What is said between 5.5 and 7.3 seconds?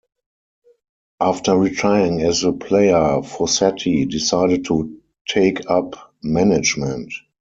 up management.